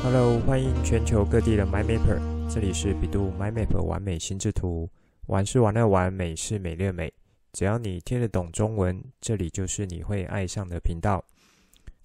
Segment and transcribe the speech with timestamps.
[0.00, 4.88] Hello，欢迎全球各地的 MyMapper，这里是比度 My Map 完美心智图，
[5.26, 7.12] 玩是玩乐玩，美是美乐美。
[7.52, 11.22] 只要你听得懂中文，这里就是你会爱上的频道。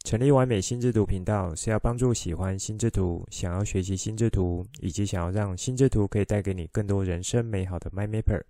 [0.03, 8.41] 成立完美心智图频道是要帮助喜欢心智图、想要学习心智图，以及想要让心智图可以带给你更多人生美好的 MyMapper，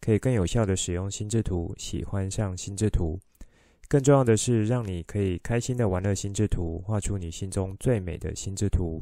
[0.00, 3.18] 可以更有效地使用心智图，喜欢上心智图。
[3.88, 9.00] 更重要的是，让你可以开心的玩乐心智图，画出你心中最美的心智图。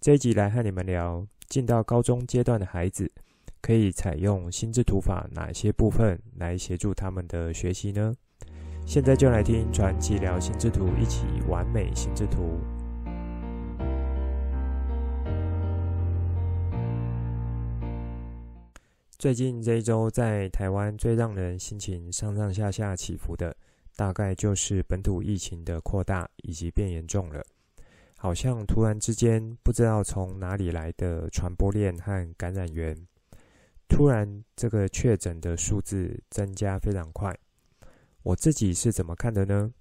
[0.00, 3.12] 这一集来和你们聊，进到高中阶段的孩子，
[3.60, 8.14] 可以采用心智图法哪些部分来协助他们的学习呢？
[8.86, 12.58] 现在就来听传奇聊心智图，一起完美心智图。
[19.18, 23.54] 最近这一周，在台湾最让人心情上上下下起伏的。
[23.96, 27.44] 大概就是本土疫情的扩大以及变严重了，
[28.16, 32.96] 好像突然之间不知道从哪里来的传播链和感染源，
[33.88, 37.36] 突然这个确诊的数字增加非常快。
[38.22, 39.72] 我自己是怎么看的呢？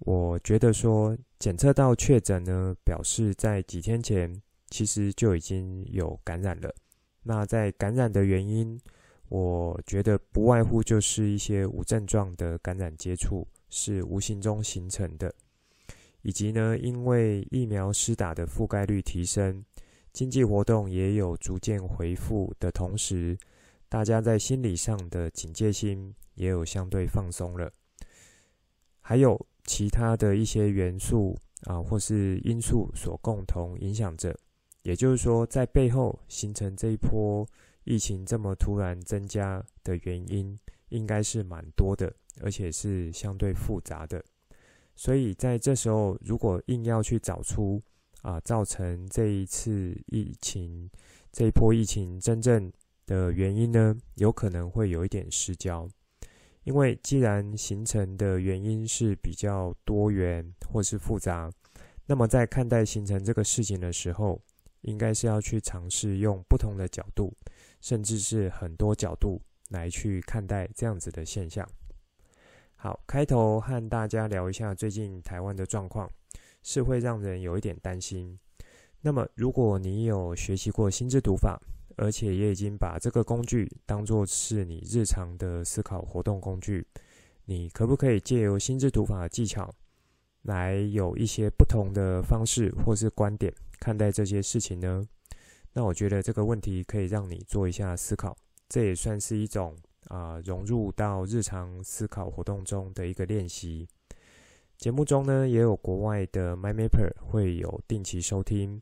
[0.00, 6.74] 我觉得说检测到确诊呢，表示在几天前其实就已经有感染了。
[7.22, 8.78] 那在感染的原因，
[9.34, 15.34] 我觉得不外乎就是一些无症状的感染接触是无形中形成的，
[16.20, 19.64] 以及呢，因为疫苗施打的覆盖率提升，
[20.12, 23.34] 经济活动也有逐渐恢复的同时，
[23.88, 27.72] 大家在心理上的警戒心也有相对放松了，
[29.00, 34.38] 还有其他的一些元素啊，或是因素所共同影响着，
[34.82, 37.48] 也就是说，在背后形成这一波。
[37.84, 40.58] 疫情这么突然增加的原因，
[40.90, 44.22] 应该是蛮多的，而且是相对复杂的。
[44.94, 47.82] 所以在这时候，如果硬要去找出
[48.20, 50.88] 啊，造成这一次疫情
[51.32, 52.70] 这一波疫情真正
[53.06, 55.88] 的原因呢，有可能会有一点失焦。
[56.64, 61.50] 因为既然形成的原因是比较多元或是复杂，
[62.06, 64.40] 那么在看待形成这个事情的时候，
[64.82, 67.32] 应该是要去尝试用不同的角度。
[67.82, 71.68] 甚至是很多角度来去看待这样子的现象。
[72.76, 76.10] 好，开头和大家聊一下最近台湾的状况，
[76.62, 78.38] 是会让人有一点担心。
[79.02, 81.60] 那么，如果你有学习过心智图法，
[81.96, 86.86] 而且也已经把这个工具当作是你日常的思考活动工具，
[87.44, 89.72] 你可不可以借由心智图法的技巧，
[90.42, 95.06] 来有一些不同的方式或是观点看待这些事情呢？
[95.74, 98.36] 那我觉得这个问题可以让你做一下思考，
[98.68, 99.74] 这也算是一种
[100.08, 103.88] 啊、融入到日常思考活动中的一个练习。
[104.76, 108.80] 节目中呢，也有国外的 MyMapper 会有定期收听。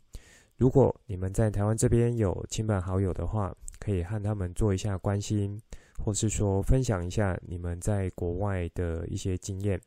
[0.57, 5.61] 如果你们在台湾这边有亲朋好友的话，可以和他们做一下关心，
[6.05, 9.81] 或是说分享一下你们在国外的一些经验。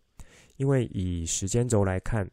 [0.58, 2.30] 因为以时间轴来看，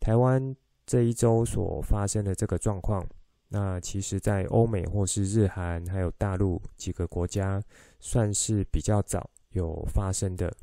[0.00, 3.06] 台湾这一周所发生的这个状况。
[3.50, 7.62] 那其实，在欧美或是日韩，还有大陆几个国家，
[7.98, 10.54] 算是比较早有发生的。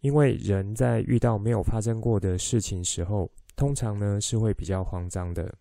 [0.00, 5.54] 因为人在遇到没有发生过的事情时候，通常呢是会比较慌张的。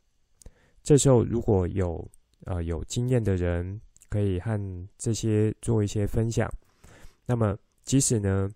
[0.82, 2.10] 这时候如果有
[2.46, 6.50] 呃有经验的人，可以和这些做一些分享。
[7.26, 8.50] 那么即使呢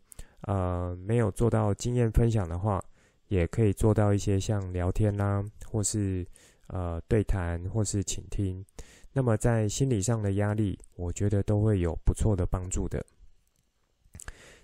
[0.44, 2.82] 呃没有做到经验分享的话，
[3.28, 6.26] 也可以做到一些像聊天啦、啊，或是。
[6.68, 8.66] 呃，对谈或是倾听，
[9.12, 13.06] 那么在心理上的压力，我觉得都会有不错的帮助的。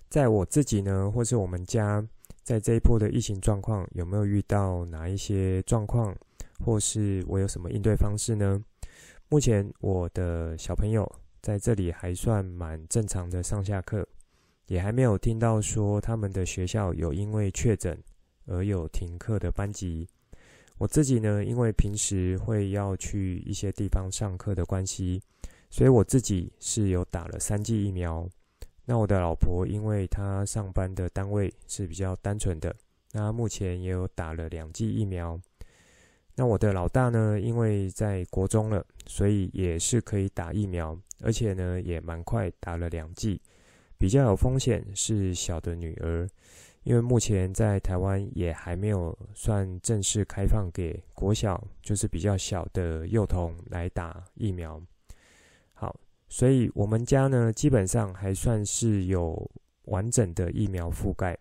[0.08, 2.04] 在我自己呢，或是我们家，
[2.42, 6.16] 在这一波的疫情状况，有没有遇到哪一些状况，
[6.58, 8.60] 或是我有什么应对方式呢？
[9.28, 11.08] 目前我的小朋友
[11.40, 14.04] 在这里还算蛮正常的上下课，
[14.66, 17.96] 也还没有听到说他们的学校有因为确诊
[18.46, 20.08] 而有停课的班级。
[20.80, 25.20] 我自己呢，因为平时会要去一些地方上课的关系，
[25.68, 28.26] 所以我自己是有打了三剂疫苗。
[28.86, 32.74] 那我的老婆，因为她上班的单位是比较单纯的，
[33.12, 35.38] 那目前也有打了两剂疫苗。
[36.34, 43.38] 那我的老大呢，因为在国中了，所以也是可以打疫苗，而且呢也蛮快打了两剂。
[43.98, 46.26] 比较有风险是小的女儿。
[46.82, 54.80] 因为目前在台湾也还没有算正式开放给国小，就是比较小的幼童来打疫苗。
[55.74, 55.94] 好，
[56.28, 59.50] 所以我们家呢，基本上还算是有
[59.84, 61.38] 完整的疫苗覆盖。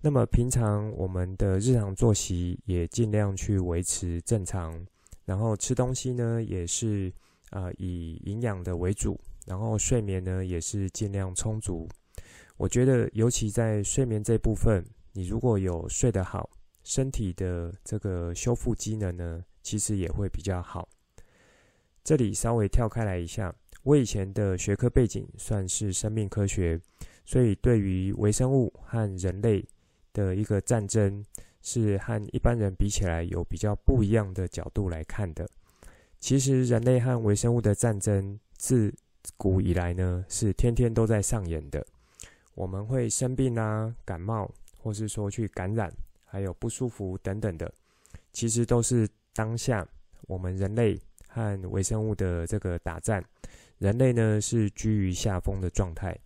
[0.00, 4.86] 那么平常我们的日常作息也尽量去维持正常，
[5.24, 7.12] 然后吃东西呢也是
[7.50, 11.88] 啊、以营养的为主，然后睡眠呢也是尽量充足。
[12.58, 16.50] 我觉得尤其在睡眠这部分，你如果有睡得好，
[16.82, 20.88] 身体的这个修复机能呢，其实也会比较好。
[22.02, 26.80] 这里稍微跳开来一下，我以前的学科背景算是生命科学，
[27.24, 29.64] 所以对于微生物和人类
[30.12, 31.24] 的一个战争，
[31.62, 35.48] 是和一般人比起来有比较不一样的角度来看的。
[36.18, 38.92] 其实人类和微生物的战争自
[39.36, 41.86] 古以来呢，是天天都在上演的。
[42.58, 45.88] 我们会生病啊，感冒，或是说去感染。
[46.24, 47.72] 还有不舒服等等的，
[48.32, 49.86] 其实都是当下
[50.22, 53.24] 我们人类和微生物的这个打战。
[53.78, 56.18] 人类呢是居于下风的状态。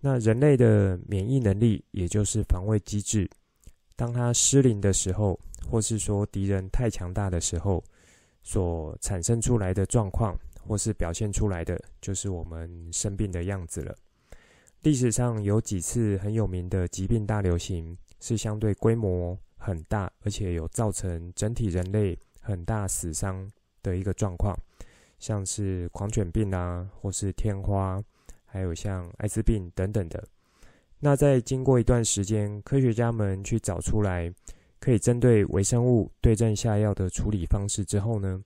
[0.00, 3.28] 那人类的免疫能力，也就是防卫机制，
[3.96, 7.82] 当它失灵的时候，或是说敌人太强大的时候，
[8.42, 13.96] 所产生出来的状况，或是表现出来的，就是我们生病的样子了。
[14.82, 17.96] 历史上有几次很有名的疾病大流行。
[18.20, 23.48] 是相对规模很大，而且有造成整体人类很大死伤
[23.80, 24.52] 的一个状况，
[25.20, 28.02] 像是狂犬病啊，或是天花，
[28.44, 30.20] 还有像艾滋病等等的。
[30.98, 34.28] 那在经过一段时间，科学家们去找出来
[34.80, 38.42] 可以针对微生物对症下药的处理方式之后呢，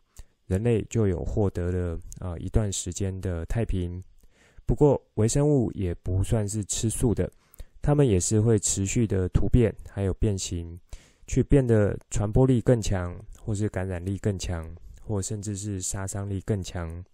[0.49, 4.05] 人类就有获得了啊一段时间的太平。
[4.67, 7.31] 不过微生物也不算是吃素的。
[7.81, 10.79] 它们也是会持续的突变，还有变形，
[11.27, 14.73] 去变得传播力更强，或是感染力更强，
[15.05, 17.05] 或甚至是杀伤力更强。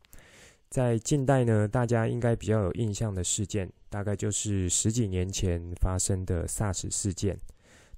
[0.68, 7.38] 在近代呢，大家应该比较有印象的事件，大概就是十几年前发生的 SARS 事件。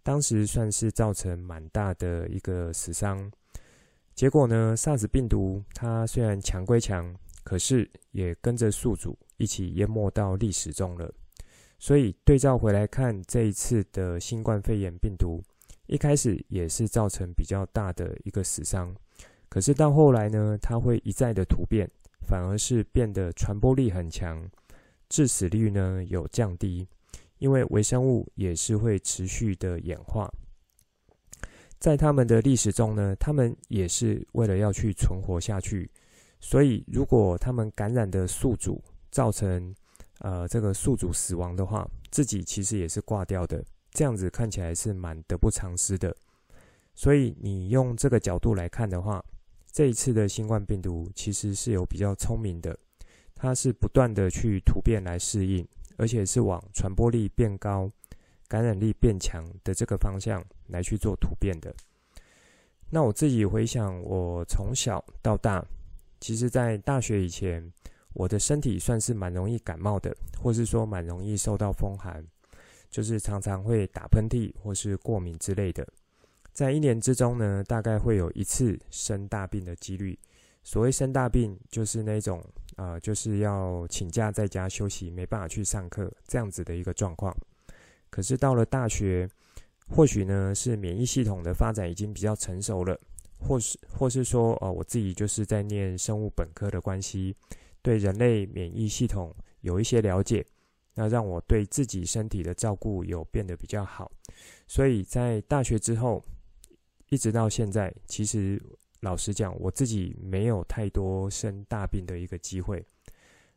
[0.04, 3.30] 当时算是造成蛮大的一个死伤。
[4.14, 7.12] 结果呢，SARS 病毒它虽然强归强，
[7.42, 11.12] 可是也跟着宿主一起淹没到历史中了。
[11.78, 15.42] 所以对照回来看，这一次的新冠肺炎病毒，
[15.86, 18.94] 一开始也是造成比较大的一个死伤，
[19.48, 21.90] 可是到后来呢，它会一再的突变，
[22.28, 24.46] 反而是变得传播力很强，
[25.08, 26.86] 致死率呢有降低，
[27.38, 30.30] 因为微生物也是会持续的演化，
[31.78, 35.90] 在他们的历史中呢，他们也是为了要去存活下去，
[36.40, 39.74] 所以如果他们感染的宿主造成
[40.18, 46.14] 呃，这个宿主死亡的话，自己其实也是挂掉的，这样子看起来是蛮得不偿失的。
[46.94, 49.24] 所以你用这个角度来看的话，
[49.72, 52.78] 这一次的新冠病毒其实是有比较聪明的，
[53.34, 55.66] 它是不断的去突变来适应，
[55.96, 57.90] 而且是往传播力变高、
[58.46, 61.74] 感染力变强的这个方向来去做突变的。
[62.90, 65.64] 那我自己回想，我从小到大，
[66.20, 67.72] 其实在大学以前。
[68.12, 72.24] 我的身体算是蛮容易感冒的，或是说蛮容易受到风寒，
[72.90, 75.86] 就是常常会打喷嚏或是过敏之类的。
[76.52, 80.18] 在一年之中呢，大概会有一次生大病的几率。
[80.62, 82.44] 所谓生大病，就是那种
[82.76, 87.34] 啊、就是要请假在家休息，没办法去上课这样子的一个状况。
[88.10, 89.28] 可是到了大学，
[89.88, 92.98] 或许呢是免疫系统的发展已经比较成熟了，
[93.38, 97.34] 或是或是说哦、我自己就是在念生物本科的关系。
[97.82, 100.44] 对人类免疫系统有一些了解，
[100.94, 104.10] 那让我对自己身体的照顾有变得比较好。
[104.66, 106.22] 所以在大学之后，
[107.08, 108.62] 一直到现在，其实
[109.00, 112.84] 老实讲，我自己没有太多生大病的一个机会。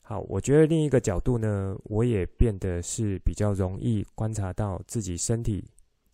[0.01, 5.63] 好，我觉得另一个角度呢，我也变得是比较容易观察到自己身体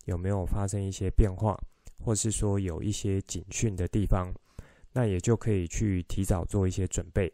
[0.04, 1.58] 有没有发生一些变化，
[1.98, 4.32] 或是说有一些警讯的地方，
[4.92, 7.32] 那也就可以去提早做一些准备。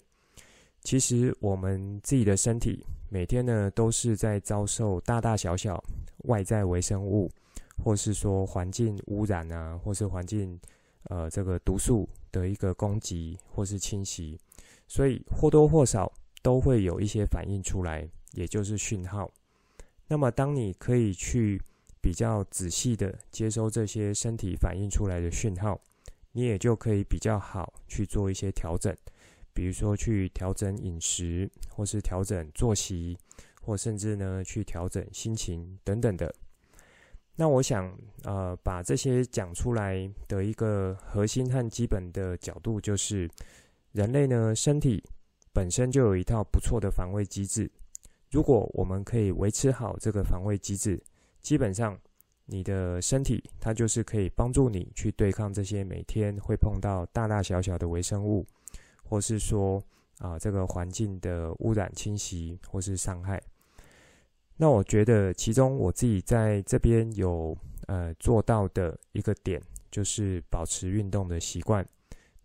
[0.86, 5.82] 其实我们自己的身体每天呢，都是在遭受大大小小
[6.26, 7.28] 外在微生物，
[7.82, 10.56] 或是说环境污染啊，或是环境
[11.08, 14.38] 呃这个毒素的一个攻击或是侵袭，
[14.86, 19.28] 所以或多或少都会有一些反应出来，也就是讯号。
[20.06, 21.60] 那么当你可以去
[22.00, 25.80] 比较仔细的接收这些身体反应出来的讯号，
[26.30, 28.96] 你也就可以比较好去做一些调整。
[29.56, 33.16] 比如说去调整饮食，或是调整作息，
[33.62, 36.32] 或甚至呢去调整心情等等的。
[37.34, 37.90] 那我想，
[38.24, 43.28] 呃，把这些讲出来的一个核心和基本的角度，就是
[43.92, 45.02] 人类呢身体
[45.54, 47.70] 本身就有一套不错的防卫机制。
[48.30, 51.02] 如果我们可以维持好这个防卫机制，
[51.40, 51.98] 基本上
[52.46, 58.46] 你的身体它就是可以帮助你去对抗这些每天会碰到大大小小的微生物，
[59.08, 59.82] 或是说
[60.18, 63.40] 啊这个环境的污染侵袭或是伤害。
[64.56, 69.60] 那我觉得其中我自己在这边有呃做到的一个点，
[69.90, 71.86] 就是保持运动的习惯。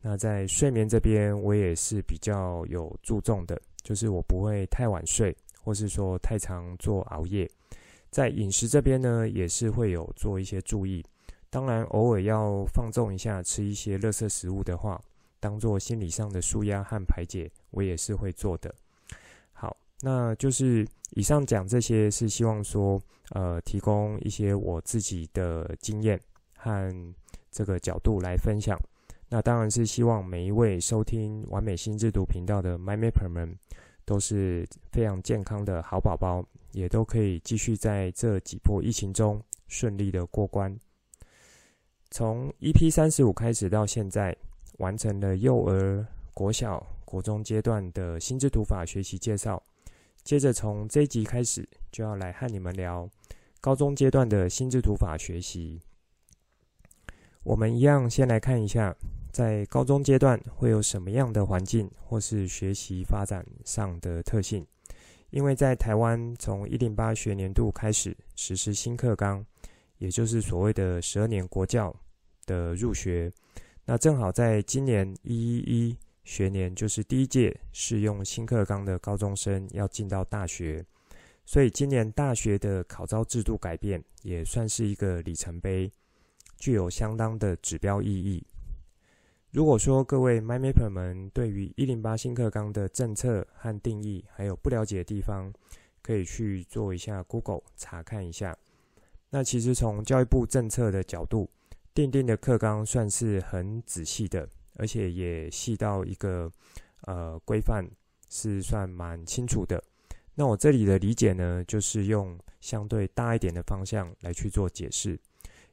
[0.02, 7.50] 那在睡眠这边，我也是比较有注重的，就是我不会太晚睡，或是说太常做熬夜。
[8.10, 11.06] 在饮食这边呢，也是会有做一些注意。
[11.50, 15.02] 当然，偶尔要放纵一下，吃一些垃圾食物的话，
[15.42, 18.74] 当做心理上的舒压和排解，我也是会做的。
[19.52, 26.18] 好，那就是以上讲这些，是希望说，呃，提供一些我自己的经验
[26.56, 26.90] 和
[27.52, 28.80] 这个角度来分享。
[29.28, 33.58] 那当然是希望每一位收听完美心智读频道的 MyMapper 们
[34.06, 40.78] 都是非常健康的好宝宝，也都可以继续在这几波疫情中顺利的过关。
[42.10, 44.36] 从 EP 三十五开始到现在，
[44.82, 49.62] 完成了幼儿、国小、国中阶段的心智图法学习介绍。
[50.24, 53.08] 接着从这一集开始，就要来和你们聊
[53.60, 55.80] 高中阶段的心智图法学习。
[57.44, 58.96] 我们一样先来看一下。
[59.32, 64.68] 在高中阶段会有什么样的环境或是学习发展上的特性？
[65.30, 69.46] 因为在台湾从一零八学年度开始实施新课纲，
[70.00, 71.96] 也就是所谓的十二年国教
[72.46, 73.32] 的入学，
[73.86, 80.86] 那正好在今年一一一学年，就是第一届适用新课纲的高中生要进到大学，
[81.46, 85.92] 所以今年大学的考招制度改变也算是一个里程碑，
[86.58, 88.46] 具有相当的指标意义。
[89.50, 95.52] 如果说各位 MyMapper 们对于一零八新课纲的政策和定义还有不了解的地方，
[96.02, 98.56] 可以去做一下 Google 查看一下。
[99.30, 101.50] 那其实从教育部政策的角度，
[101.94, 106.50] 订定的课纲算是很仔细的，而且也细到一个
[107.02, 107.86] 呃规范
[108.30, 109.84] 是算蛮清楚的。
[110.34, 115.20] 那我这里的理解呢，就是用相对大一点的方向来去做解释。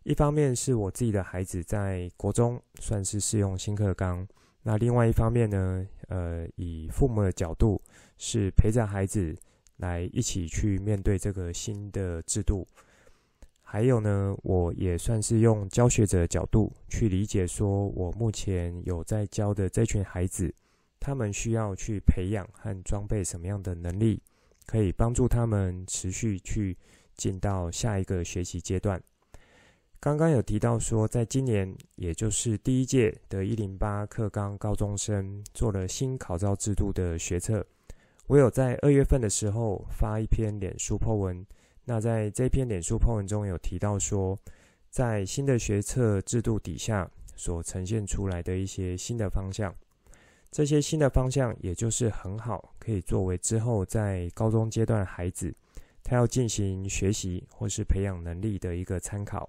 [0.02, 4.26] 一方面是我自己的孩子在国中算是适用新课纲，
[4.62, 7.80] 那另外一方面呢，呃，以父母的角度
[8.16, 9.36] 是陪着孩子
[9.76, 12.66] 来一起去面对这个新的制度。
[13.70, 20.50] 还有呢，我也算是用教学者的角度去理解，说我目前有在教的这群孩子，
[20.98, 24.22] 他们需要去培养和装备什么样的能力，
[24.64, 26.74] 可以帮助他们持续去
[27.14, 28.98] 进到下一个学习阶段。
[30.00, 37.66] 刚刚有提到说，在今年，也就是第一届的一零八课纲高中生做了新考招制度的学测。
[38.28, 41.44] 我有在二月份的时候发一篇脸书 po 文，
[41.90, 44.38] 那在这篇脸书 po 文中有提到说，
[44.90, 49.74] 在新的学测制度底下所呈现出来的一些新的方向，
[50.50, 55.50] 这些新的方向也就是很好，可以作为之后在高中阶段孩子
[56.04, 59.48] 他要进行学习或是培养能力的一个参考。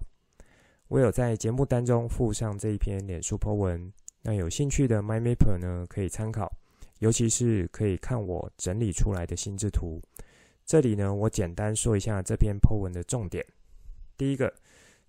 [0.88, 3.92] 我有在节目当中附上这一篇脸书 po 文，
[4.22, 6.50] 那有兴趣的 MyMapper 呢可以参考，
[7.00, 10.00] 尤其是可以看我整理出来的心智图。
[10.70, 13.44] 这里呢，我简单说一下这篇 po 文的重点。
[14.16, 14.54] 第一个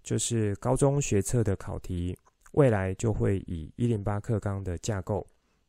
[0.01, 2.17] 就是高中学测的考题，
[2.53, 5.23] 未来就会以一零八课纲的架构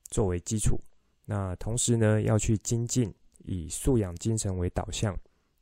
[0.08, 0.80] 作为基础，
[1.26, 3.12] 那同时呢要去精进
[3.44, 5.14] 以素养精神为导向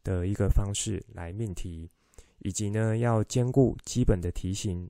[0.04, 1.90] 的一个方式来命题。
[2.38, 4.88] 以及呢，要兼顾基本的题型，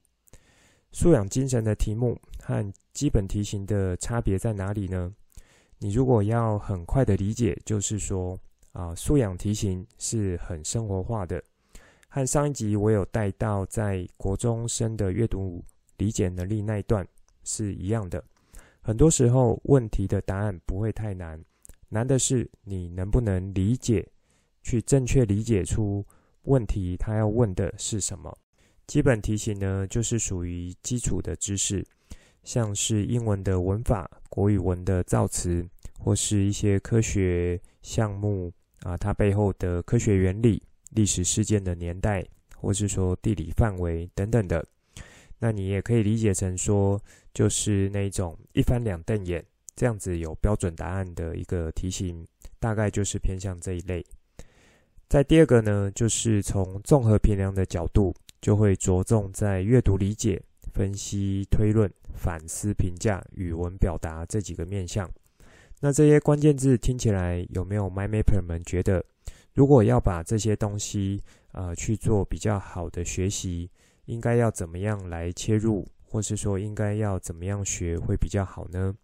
[0.93, 5.11] 素养精神的题目和基本题型的差别在哪里呢？
[5.79, 8.39] 你如果要很快的理解，就是说
[8.73, 11.43] 啊，素养题型是很生活化的，
[12.09, 15.65] 和上一集我有带到在国中生的阅读
[15.97, 17.07] 理解能力那一段
[17.43, 18.23] 是一样的。
[18.81, 21.43] 很多时候问题的答案不会太难，
[21.89, 24.07] 难的是你能不能理解，
[24.63, 26.05] 去正确理解出。
[26.45, 28.35] 问题他要问的是什么？
[28.87, 31.87] 基本题型呢，就是属于基础的知识，
[32.43, 38.51] 像是英文的文法、国语文的造词，或是一些科学项目
[38.83, 42.25] 啊，它背后的科学原理、历史事件的年代，
[42.57, 44.65] 或是说地理范围等等的。
[45.39, 47.01] 那你也可以理解成说，
[47.33, 49.45] 就是那种一翻两瞪眼
[49.75, 52.27] 这样子有标准答案的一个题型，
[52.59, 54.05] 大概就是偏向这一类。
[55.09, 60.41] 在第二个呢，就是从综合评量的角度，就会着重在阅读理解、
[60.73, 65.11] 分析推论、反思评价、语文表达这几个面向。
[65.83, 69.03] 那这些关键字听起来有没有 MyMapper 们觉得，
[69.55, 71.23] 如果要把这些东西
[71.53, 73.71] 呃去做比较好的学习，
[74.05, 78.95] 应该要怎么样来切入，或是说应该要怎么样学会比较好呢？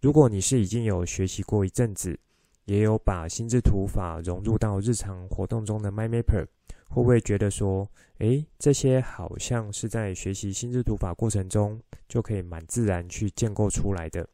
[0.00, 2.18] 如果你是已经有学习过一阵子，
[2.66, 6.46] 也有把心智图法融入到日常活动中的 MyMapper，
[6.88, 14.28] 会不会觉得说，诶，这些好像是在学习心智图法过程中就可以蛮自然去建构出来的，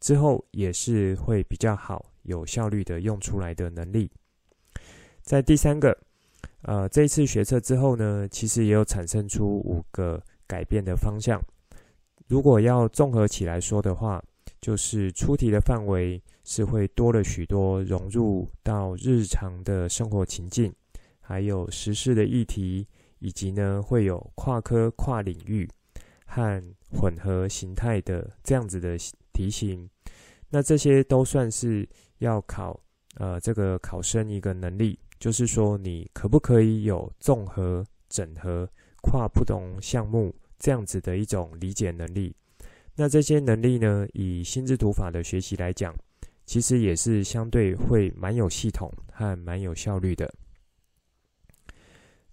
[0.00, 4.10] 之后也是会比较好、有效率的用出来的能力。
[5.22, 5.96] 在第三个，
[6.62, 11.40] 呃，这一次学测之后呢，其实也有产生出五个改变的方向。
[12.26, 14.22] 如果要综合起来说的话，
[14.60, 20.72] 就是出题的范围是会多了许多融入到日常的生活情境，
[21.20, 22.86] 还有时事的议题，
[23.18, 25.68] 以及呢会有跨科跨领域
[26.24, 28.96] 和混合形态的这样子的
[29.40, 29.88] 题型。
[30.50, 32.78] 那这些都算是要考
[33.14, 34.98] 呃这个考生一个能力。
[35.18, 38.66] 就是说，你可不可以有综合、整合、
[39.02, 42.34] 跨不同项目这样子的一种理解能力？
[42.94, 45.94] 那这些能力呢，以心智图法的学习来讲，
[46.46, 50.32] 其实也是相对会蛮有系统和蛮有效率的。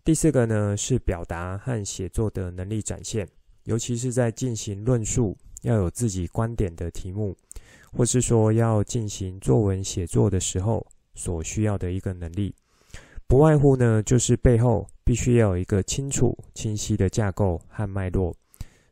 [0.05, 3.27] 第四个呢，是表达和写作的能力展现，
[3.65, 7.35] 尤其是在进行论述要有自己观点的题目，
[7.91, 10.85] 或是说要进行作文写作的时候
[11.15, 12.53] 所需要的一个能力。
[13.27, 18.33] 不外乎呢，就是背后必须要有一个清楚、清晰的架构和脉络，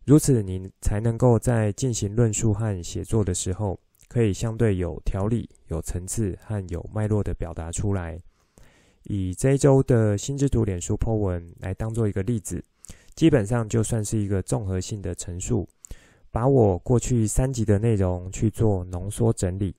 [0.04, 3.80] 如此你才能够在进行论述和写作的时候，
[4.10, 8.20] 可以相对有条理、有层次和有脉络的表达出来。
[9.04, 12.62] 以这一周的心智图脸书 po 文来当做一个例子，
[13.16, 15.66] 基本上就算是一个综合性的陈述，
[16.36, 19.74] 把我过去三集的内容去做浓缩整理。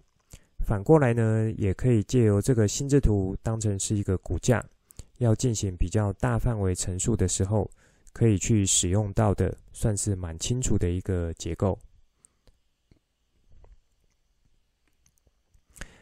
[0.67, 4.65] 反过来呢，也可以借由这个心智图当成是一个骨架，
[5.19, 7.71] 要进行比较大范围陈述的时候，
[8.15, 11.79] 可以去使用到的，算是蛮清楚的一个结构。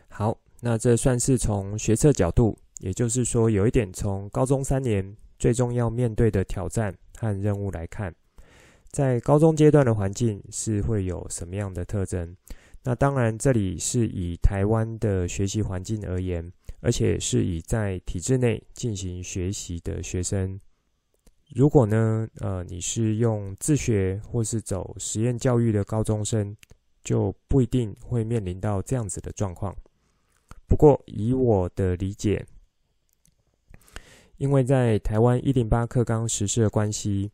[0.06, 8.14] 好，那这算是从学测角度，也就是说有一点从高中三年最终要面对的挑战和任务来看，
[8.94, 12.36] 在高中阶段的环境是会有什么样的特征？
[12.84, 20.60] 那当然，这里是以台湾的学习环境而言，而且是以在体制内进行学习的学生。
[21.56, 26.56] 如果呢，呃，你是用自学或是走实验教育的高中生，
[27.02, 29.74] 就不一定会面临到这样子的状况。
[30.68, 32.46] 不过，以我的理解，
[34.36, 37.28] 因为在台湾一零八课纲实施的关系，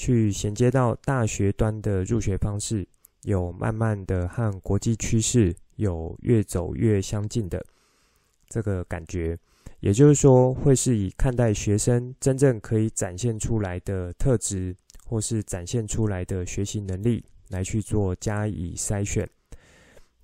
[0.00, 2.88] 去衔接到大学端的入学方式。
[3.24, 7.62] 有慢慢的和国际趋势有越走越相近的
[8.48, 9.38] 这个感觉，
[9.80, 19.28] 也就是说，会是以看待学生真正可以展现出来的特质，或是展现出来的学习能力来去做加以筛选。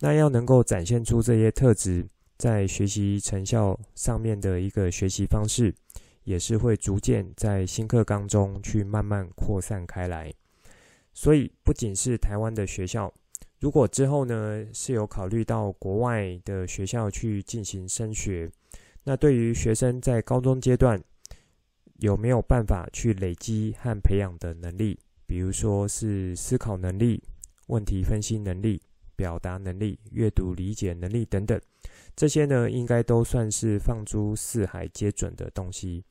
[0.00, 2.06] 那要能够展现出这些特质，
[2.38, 5.74] 在学习成效上面的一个学习方式，
[6.26, 10.34] 也是会逐渐在新课纲中去慢慢扩散开来。
[11.14, 13.10] 所以，不仅是台湾的学校，
[13.60, 18.50] 如果之后呢是有考虑到国外的学校去进行升学，
[19.04, 21.00] 那对于学生在高中阶段
[22.00, 27.22] 有没有办法去累积和培养的能力，比如说是思考能力、
[27.68, 28.82] 问题分析能力、
[29.14, 31.58] 表达能力、阅读理解能力等等，
[32.16, 36.02] 这些呢应该都算是放诸四海皆准的东西。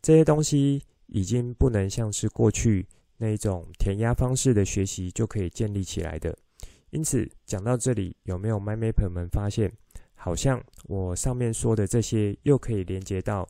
[0.00, 2.86] 这些东西已经不能像是过去。
[3.18, 6.36] 那一种填鸭方式的学习就可以建立起来的。
[6.90, 9.72] 因此，讲到这里，有没有 MindMapper 们发现，
[10.14, 13.48] 好像我上面说的这些，又可以连接到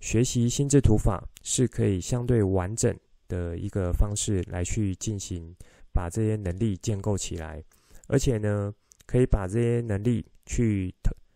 [0.00, 2.92] 学习心智图法，是可以相对完整
[3.28, 5.54] 的一个方式来去进行，
[5.92, 7.62] 把这些能力建构起来，
[8.08, 8.74] 而且呢，
[9.06, 10.92] 可以把这些能力去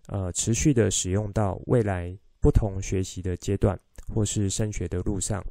[0.09, 3.79] 呃持续的使用到未来不同学习的阶段，
[4.13, 5.43] 或是升学的路上。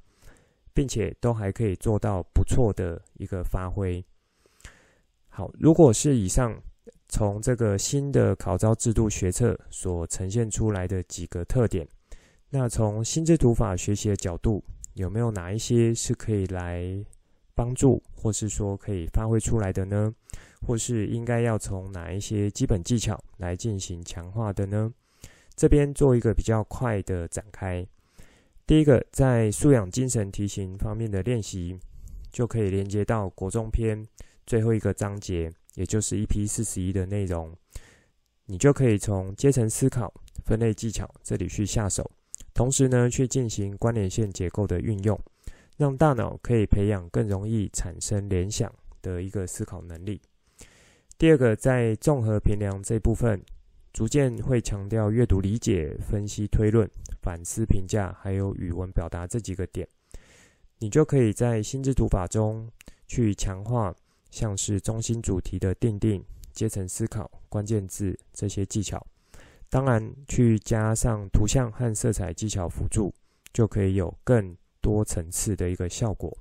[0.78, 4.06] 并且都还可以做到不错的一个发挥。
[5.28, 6.56] 好，如果是以上
[7.10, 11.88] 从这个新的考招制度学测所呈现出来的几个特点，
[12.52, 17.04] 那从心智图法学习的角度，有没有哪一些是可以来
[17.56, 20.14] 帮助，或是说可以发挥出来的呢？
[20.68, 24.92] 或是应该要从哪一些基本技巧来进行强化的呢？
[25.56, 27.88] 这边做一个比较快的展开。
[28.66, 31.80] 第一个，在素养精神题型方面的练习，
[32.34, 34.06] 就可以连接到国中篇
[34.46, 37.56] 最后一个章节，也就是 EP 四十一的内容。
[38.46, 42.12] 你就可以从阶层思考、分类技巧这里去下手，
[42.54, 45.18] 同时呢，去进行关联线结构的运用，
[45.78, 48.70] 让大脑可以培养更容易产生联想
[49.02, 50.20] 的一个思考能力。
[51.18, 53.44] 第二个，在综合评量这部分，
[53.92, 56.88] 逐渐会强调阅读理解、分析推论、
[57.24, 59.88] 反思评价，还有语文表达这几个点，
[60.78, 62.70] 你就可以在心智图法中
[63.08, 63.92] 去强化，
[64.30, 69.04] 像是中心主题的定定、阶层思考、关键字这些技巧。
[69.70, 73.12] 当然，去加上图像和色彩技巧辅助，
[73.52, 76.38] 就可以有更多层次的一个效果。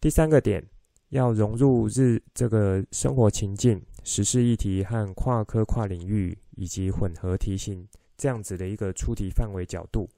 [0.00, 0.66] 第三个点，
[1.10, 10.08] 要融入日这个生活情境、时事议题和跨科跨领域以及混合题型这样子的一个出题范围角度，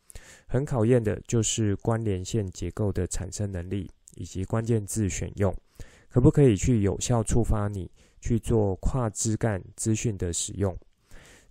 [0.46, 5.54] 很考验的就是关联线结构的产生能力以及关键字选用，
[6.08, 10.76] 可不可以去有效触发你去做跨枝干资讯的使用。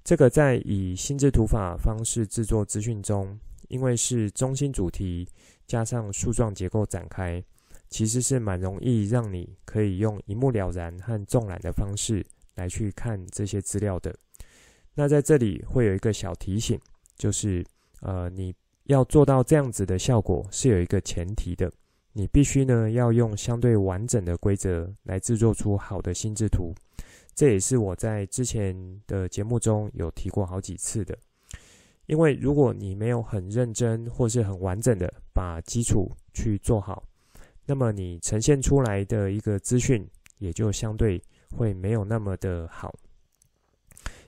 [0.03, 5.27] 这个在以心智图法方式制作资讯中，因为是中心主题
[5.65, 7.43] 加上树状结构展开，
[7.91, 12.25] 其实是蛮容易让你可以用一目了然和纵览的方式
[12.55, 14.15] 来去看这些资料的。
[14.95, 16.79] 那在这里会有一个小提醒，
[17.15, 17.63] 就是
[18.01, 18.53] 呃，你
[18.85, 21.71] 要做到这样子的效果是有一个前提的，
[22.13, 26.73] 你必须呢要用相对完整的规则来制作出好的心智图。
[27.35, 28.75] 这也是我在之前
[29.07, 31.17] 的节目中有提过好几次的，
[32.05, 37.03] 因为如果你没有很认真或是很完整的把基础去做好，
[37.65, 41.21] 那么你呈现出来的一个资讯也就相对
[41.55, 42.93] 会没有那么的好。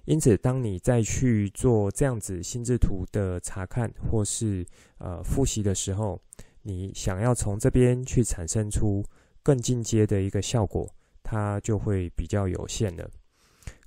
[0.06, 4.65] 因此，当你再去做这样子心智图的查看或是
[4.98, 6.22] 呃复习的时候，
[6.62, 9.04] 你想要从这边去产生出
[9.41, 10.89] 更进阶的一个效果。
[11.26, 13.10] 它就会比较有限了。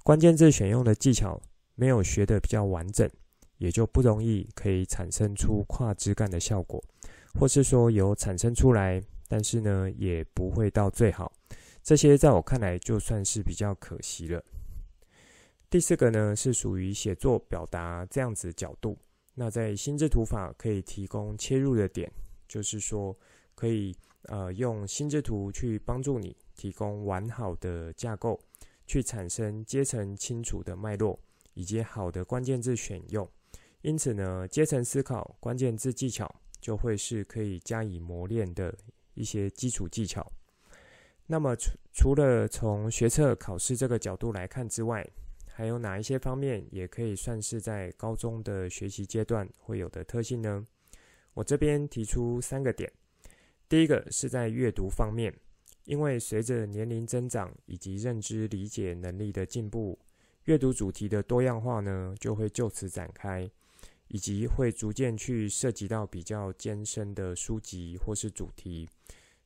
[0.03, 1.39] 关键字选用的技巧
[1.75, 3.09] 没有学的比较完整，
[3.59, 6.83] 也就不容易可以产生出跨枝干的效果，
[7.39, 11.33] 或是说有产生出来，但是呢也不会到最好。
[11.83, 14.45] 这些在我看来就算是比较可惜了。
[15.71, 18.99] 第四个呢是属于写作表达这样子角度，
[19.35, 22.11] 那在心智图法可以提供切入的点，
[22.49, 23.17] 就是说
[23.55, 26.37] 可以呃用心智图去帮助你。
[26.57, 28.41] 提供完好的架构，
[28.87, 31.21] 去产生阶层清楚的脉络，
[31.53, 33.29] 以及好的关键字选用。
[33.83, 38.75] 因此呢，阶层思考、关键字技巧就会是可以加以磨练的
[39.17, 40.25] 一些基础技巧。
[41.27, 45.05] 那么，除除了从学测考试这个角度来看之外，
[45.49, 50.65] 还有哪一些方面也可以算是在高中的学习阶段会有的特性呢？
[51.35, 52.93] 我这边提出三个点。
[53.69, 55.35] 第一个是在阅读方面。
[55.87, 59.97] 因为随着年龄增长以及认知理解能力的进步，
[60.47, 63.49] 阅读主题的多样化呢，就会就此展开，
[64.09, 68.89] 以及会逐渐去涉及到比较艰深的书籍或是主题，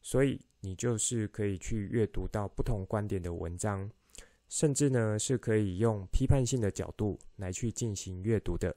[0.02, 3.90] 所以你就是可以去阅读到不同观点的文章，
[4.48, 8.74] 甚至呢是可以用批判性的角度来去进行阅读的。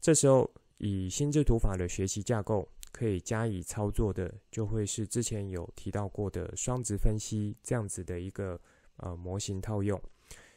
[0.00, 2.68] 这时候，以心智图法的学习架构。
[2.92, 8.56] 可以加以操作的，就会是之前有提到过的双值分析这样子的一个
[8.98, 10.00] 呃模型套用，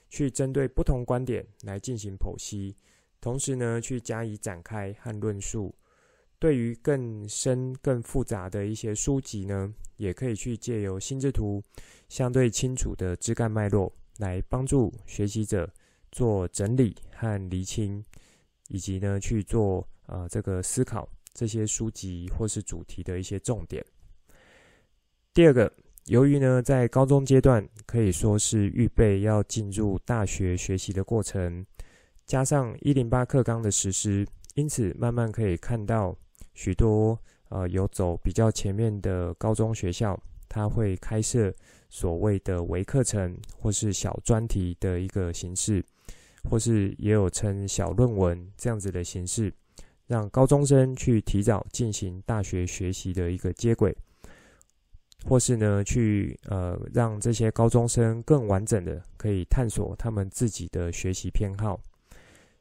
[0.07, 2.75] 去针对不同观点来进行剖析，
[3.19, 5.73] 同时呢去加以展开和论述。
[6.39, 11.63] 对于更深更复杂的一些书籍呢，也可以去借由心智图
[12.09, 15.67] 相对清楚的枝干脉络，来帮助学习者
[16.11, 18.05] 做整理和厘清，
[18.67, 21.09] 以及呢去做呃这个思考。
[21.33, 23.85] 这些书籍或是主题的一些重点。
[25.35, 25.71] 第二个，
[26.05, 31.63] 由于呢，在高中阶段可以说是预备要进入大学学习的过程，
[32.27, 36.13] 加上一零八课纲的实施，因此慢慢可以看到
[36.53, 41.53] 许多呃有走比较前面的高中学校，它会开设
[41.89, 45.81] 所谓的微课程或是小专题的一个形式，
[46.49, 49.53] 或是也有称小论文这样子的形式。
[50.05, 53.95] 让高中生去提早进行大学学习的一个接轨，
[55.25, 61.77] 或是呢，去呃让这些高中生更完整的可以探索他们自己的学习偏好，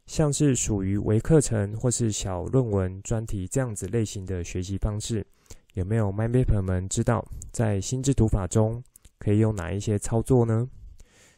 [0.07, 5.27] 像是属于微课程或是小论文专题这样子类型的学习方式，
[5.75, 8.83] 有没有 MyMapper 们知道在心智图法中
[9.19, 10.69] 可以用哪一些操作呢？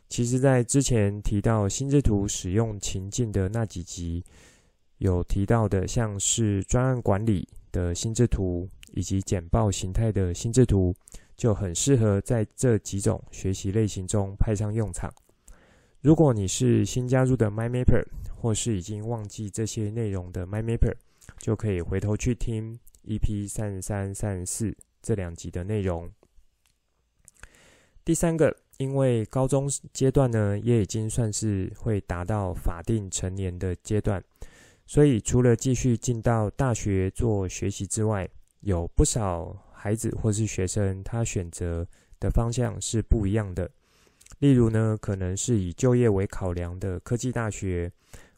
[0.08, 4.24] 其实，在之前提到心智图使用情境的那几集。
[4.98, 10.92] 有提到的，像是专案管理的心智图，以及简报形态的心智图，
[11.36, 15.08] 就很适合在这几种学习类型中派上用场。
[16.00, 18.04] 如果你是新加入的 MyMapper，
[18.36, 20.94] 或是已经忘记这些内容的 MyMapper，
[21.38, 26.08] 就可以回头去听 EP 三十三、三十四这两集的内容。
[28.04, 34.22] 第三个，因为高中阶段呢，也已经算是会达到法定成年的阶段，
[34.86, 38.28] 所以除了继续进到大学做学习之外，
[38.60, 41.84] 有不少孩子或是学生，他选择
[42.20, 43.68] 的方向是不一样的。
[44.38, 47.90] 例如呢，可能是以就业为考量的科技大学，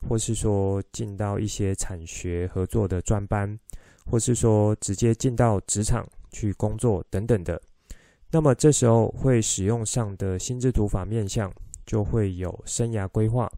[0.09, 3.59] 或是说进到一些产学合作的专班，
[4.07, 7.61] 或是说直接进到职场去工作等等的。
[8.31, 11.53] 那么这时候会使用上的心智图法面向，
[11.85, 13.51] 就会有生涯规划，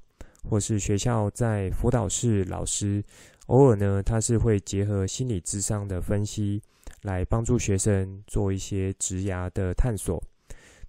[0.48, 3.04] 或是学校在辅导室老师
[3.46, 6.60] 偶尔呢，他是会结合心理智商的分析，
[7.02, 10.20] 来帮助学生做一些职涯的探索。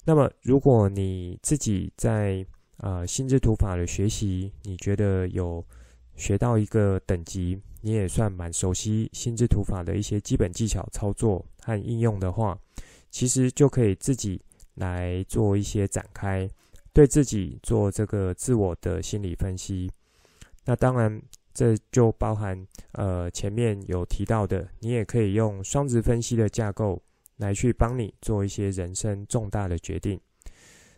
[0.05, 2.45] 那么，如果你自己在
[2.77, 5.65] 呃心智图法的学习，你觉得有
[6.17, 12.59] 学到一个等级，你也算蛮熟悉心智图法的一些基本技巧操作和应用的话，
[13.09, 14.41] 其实就可以自己
[14.75, 16.49] 来做一些展开，
[16.91, 19.89] 对自己做这个自我的心理分析。
[20.65, 21.21] 那当然，
[21.53, 27.01] 这就包含呃前面有提到的，你也可以用双值分析的架构。
[27.37, 30.19] 来去帮你做一些人生重大的决定，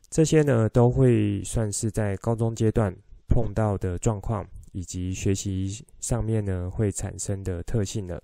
[0.10, 2.96] 这些呢都会算是在高中阶段
[3.28, 8.22] 碰到的状况，以及学习上面呢会产生的特性了。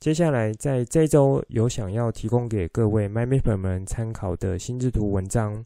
[0.00, 5.64] 接下来在这周有想要提供给各位 MyMapper 们参考的心智图文章，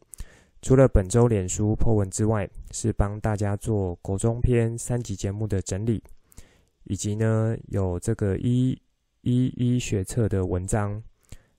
[0.61, 6.03] 除了本周脸书破文之外，是帮大家做国中篇三集节目的整理，
[6.83, 8.77] 以及呢有这个一。
[9.23, 11.01] 一一学测的文章，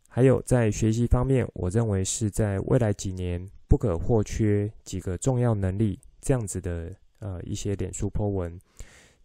[0.08, 8.58] 还有在学习方面，我认为是在未来几年不可或缺几个重要能力这样子的呃一些脸书 po 文，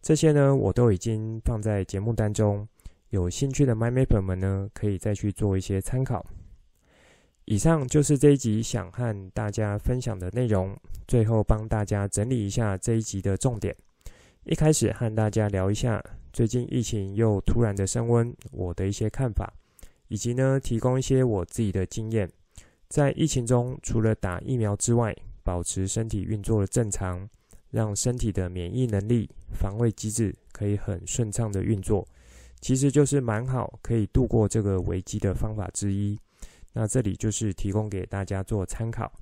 [0.00, 2.66] 这些呢我都已经放在节目当中，
[3.10, 6.24] 有兴趣的 MyMapper 们呢可以再去做一些参考。
[7.44, 10.74] 以上就是这一集想和大家分享的内容，
[11.06, 13.76] 最后帮大家整理一下这一集的重点。
[14.44, 19.52] 一开始和大家聊一下最近疫情又突然的升温，我的一些看法，
[20.08, 22.30] 以及呢提供一些我自己的经验。
[22.88, 27.28] 在疫情中，除了打疫苗之外，保持身体运作的正常，
[27.70, 32.06] 让身体的免疫能力、防卫机制可以很顺畅的运作，
[32.60, 36.18] 其实就是蛮好可以度过这个危机的方法之一。
[36.72, 39.12] 那这里就是提供给大家做参考。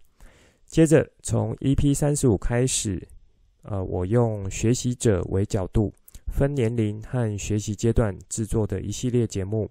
[0.66, 3.08] 接着从 EP 三十五开始。
[3.62, 5.92] 呃，我用学习者为角度，
[6.32, 9.68] 分年龄和学习阶段制作的一系列节目，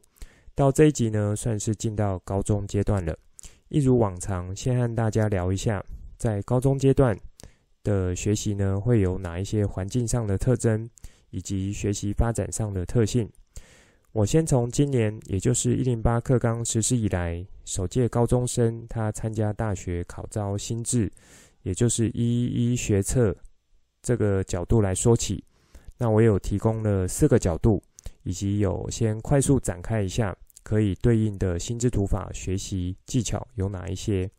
[0.53, 3.17] 到这一集呢，算是进到高中阶段了。
[3.69, 5.83] 一如往常，先和大家聊一下，
[6.17, 7.17] 在高中阶段
[7.83, 10.89] 的学习呢，会有哪一些环境上的特征，
[11.29, 13.29] 以及学习发展上的特性。
[14.13, 21.11] 我先从今年，也就是一零八课纲实施以来，首届高中生他参加大学考招新制，
[21.61, 23.35] 也就是一一一学测。
[24.01, 25.43] 这个角度来说起，
[25.97, 27.81] 那我有提供了四个角度，
[28.23, 34.29] 以及有先快速展开一下可以对应的心智图法学习技巧有哪一些？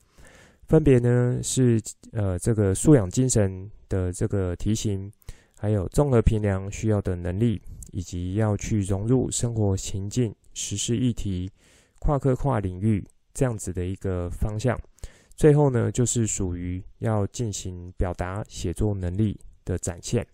[0.66, 1.80] 分别呢是
[2.12, 5.10] 呃这个素养精神的这个题型，
[5.58, 11.50] 还有综合评量需要的能力，以及要去融入生活情境、时事议题、
[12.00, 14.78] 跨科跨领域这样子的一个方向。
[15.34, 20.26] 最后呢就是属于要进行表达写作能力的展现。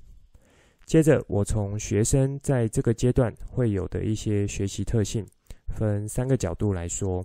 [0.87, 5.27] 接着，我从学生在这个阶段会有的一些学习特性，
[5.69, 7.25] 分三个角度来说，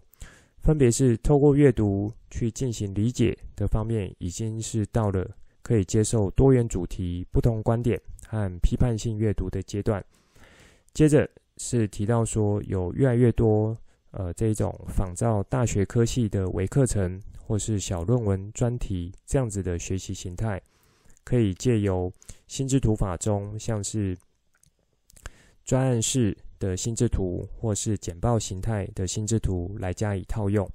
[0.62, 5.30] 分别是透过阅读去进行理解的方面，已经是到了
[5.62, 10.04] 可以接受多元主题、不同观点和批判性阅读的阶段。
[10.94, 13.78] 接着是提到说，有越来越多
[14.12, 20.60] 呃这种仿照大学科系的微课程或是小论文专题这样子的学习形态。
[21.24, 22.12] 可以借由
[22.48, 24.18] 心智图法中，像是
[25.64, 30.68] 专案式的心智图，或是简报形态的心智图来加以套用。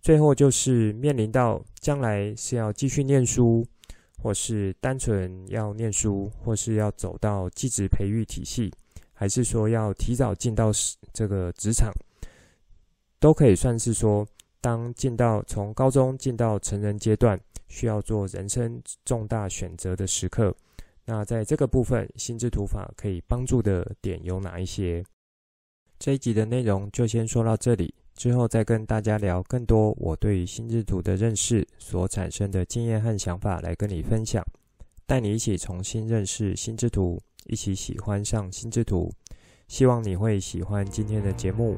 [0.00, 3.66] 最后就是面临到将来是要继续念书，
[4.22, 8.72] 或是单纯要念书，或是要走到技职培育体系，
[9.12, 10.70] 还是说要提早进到
[11.12, 11.92] 这个职场，
[13.18, 14.26] 都可以算是说，
[14.60, 17.38] 当进到从高中进到成人阶段。
[17.70, 20.54] 需要做人生重大选择的时刻，
[21.06, 25.02] 那在这个部分，心智图法可以帮助的点有哪一些？
[25.98, 34.44] 这一集的内容就先说到这里，之后再跟大家聊更多我对心智图的认识所产生的经验和想法来跟你分享，
[35.06, 39.12] 带你一起重新认识心智图，一起喜欢上心智图。
[39.68, 41.76] 希望你会喜欢今天的节目。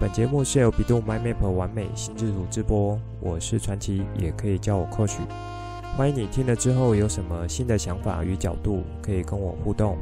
[0.00, 5.18] 本节目是由 bEDU MindMap 玩美心智图直播，我是传奇，也可以叫我 Coach。
[5.96, 9.96] 欢迎你听了之后有什么新的想法与角度，可以跟我互动，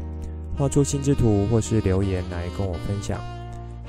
[0.57, 3.21] 画出心智图或是留言来跟我分享。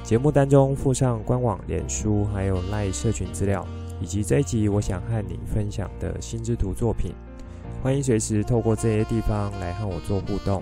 [0.04, 3.66] 节目当中附上官网、脸书还有 LINE 社群资料，
[4.02, 7.14] 以及这一集我想和你分享的心智图作品。
[7.82, 10.62] 欢迎随时透过这些地方来和我做互动。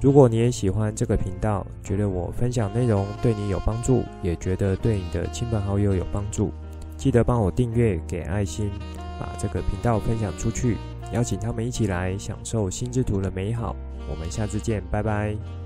[0.00, 6.52] 如果你也喜欢这个频道，觉得我分享内容对你有帮助，也觉得对你的亲朋好友有帮助，
[6.96, 8.70] 记得帮我订阅、给爱心，
[9.18, 10.76] 把这个频道分享出去，
[11.12, 13.74] 邀请他们一起来享受心之图的美好。
[14.08, 15.57] 我们下次见，拜拜。